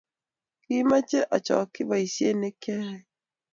Kimeche 0.63 1.19
achokchi 1.35 1.81
boisie 1.89 2.29
ne 2.39 2.49
kiayoe 2.61 3.01